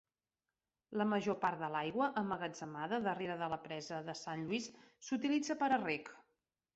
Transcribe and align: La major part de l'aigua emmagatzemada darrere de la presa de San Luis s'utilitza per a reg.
La 0.99 1.05
major 1.09 1.35
part 1.41 1.59
de 1.63 1.67
l'aigua 1.73 2.07
emmagatzemada 2.21 2.99
darrere 3.07 3.35
de 3.41 3.49
la 3.55 3.59
presa 3.65 3.99
de 4.07 4.15
San 4.23 4.47
Luis 4.47 4.71
s'utilitza 5.09 5.57
per 5.61 5.71
a 5.77 5.81
reg. 5.85 6.11